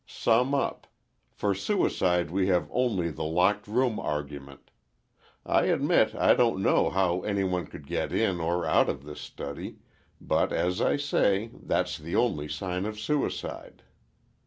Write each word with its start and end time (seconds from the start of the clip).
Sum 0.07 0.55
up. 0.55 0.87
For 1.29 1.53
suicide 1.53 2.31
we 2.31 2.47
have 2.47 2.67
only 2.73 3.11
the 3.11 3.23
locked 3.23 3.67
room 3.67 3.99
argument. 3.99 4.71
I 5.45 5.65
admit 5.65 6.15
I 6.15 6.33
don't 6.33 6.59
know 6.63 6.89
how 6.89 7.19
any 7.21 7.43
one 7.43 7.67
could 7.67 7.85
get 7.85 8.11
in 8.11 8.39
or 8.39 8.65
out 8.65 8.89
of 8.89 9.03
this 9.03 9.21
study, 9.21 9.75
but, 10.19 10.51
as 10.51 10.81
I 10.81 10.97
say, 10.97 11.51
that's 11.53 11.99
the 11.99 12.15
only 12.15 12.47
sign 12.47 12.87
of 12.87 12.99
suicide. 12.99 13.83